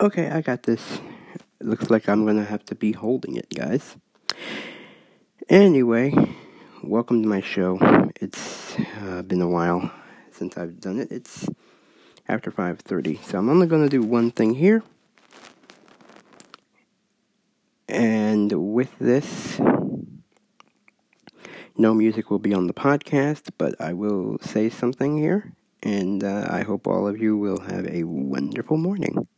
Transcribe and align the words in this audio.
Okay, 0.00 0.30
I 0.30 0.40
got 0.40 0.62
this. 0.62 0.98
It 1.60 1.66
looks 1.66 1.90
like 1.90 2.08
I'm 2.08 2.24
gonna 2.24 2.46
have 2.46 2.64
to 2.66 2.74
be 2.74 2.92
holding 2.92 3.36
it, 3.36 3.50
guys. 3.50 3.98
Anyway, 5.50 6.14
welcome 6.82 7.22
to 7.22 7.28
my 7.28 7.42
show. 7.42 7.76
It's 8.18 8.78
uh, 9.02 9.20
been 9.20 9.42
a 9.42 9.48
while 9.48 9.92
since 10.32 10.56
I've 10.56 10.80
done 10.80 11.00
it. 11.00 11.12
It's 11.12 11.50
after 12.26 12.50
5:30, 12.50 13.22
so 13.22 13.36
I'm 13.36 13.50
only 13.50 13.66
gonna 13.66 13.90
do 13.90 14.00
one 14.00 14.30
thing 14.30 14.54
here. 14.54 14.82
And 17.86 18.50
with 18.72 18.98
this, 18.98 19.60
no 21.76 21.92
music 21.92 22.30
will 22.30 22.38
be 22.38 22.54
on 22.54 22.68
the 22.68 22.72
podcast, 22.72 23.50
but 23.58 23.78
I 23.78 23.92
will 23.92 24.38
say 24.40 24.70
something 24.70 25.18
here, 25.18 25.52
and 25.82 26.24
uh, 26.24 26.46
I 26.48 26.62
hope 26.62 26.86
all 26.86 27.06
of 27.06 27.18
you 27.20 27.36
will 27.36 27.60
have 27.60 27.86
a 27.86 28.04
wonderful 28.04 28.78
morning. 28.78 29.28